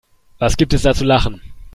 Was 0.39 0.57
gibt 0.57 0.73
es 0.73 0.81
da 0.81 0.95
zu 0.95 1.03
lachen? 1.05 1.43